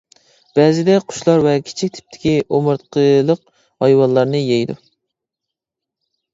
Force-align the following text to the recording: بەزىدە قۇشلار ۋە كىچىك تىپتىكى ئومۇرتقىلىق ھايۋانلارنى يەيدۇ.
بەزىدە 0.59 0.95
قۇشلار 1.11 1.43
ۋە 1.47 1.53
كىچىك 1.67 1.93
تىپتىكى 1.99 2.33
ئومۇرتقىلىق 2.49 3.45
ھايۋانلارنى 3.87 4.45
يەيدۇ. 4.49 4.81